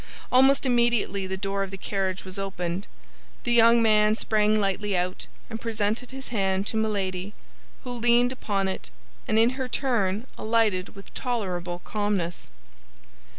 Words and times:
Almost 0.31 0.65
immediately 0.65 1.27
the 1.27 1.37
door 1.37 1.61
of 1.61 1.69
the 1.69 1.77
carriage 1.77 2.25
was 2.25 2.39
opened, 2.39 2.87
the 3.43 3.53
young 3.53 3.83
man 3.83 4.15
sprang 4.15 4.59
lightly 4.59 4.97
out 4.97 5.27
and 5.47 5.61
presented 5.61 6.09
his 6.09 6.29
hand 6.29 6.65
to 6.65 6.75
Milady, 6.75 7.35
who 7.83 7.91
leaned 7.91 8.31
upon 8.31 8.67
it, 8.67 8.89
and 9.27 9.37
in 9.37 9.51
her 9.51 9.69
turn 9.69 10.25
alighted 10.39 10.95
with 10.95 11.13
tolerable 11.13 11.83
calmness. 11.85 12.49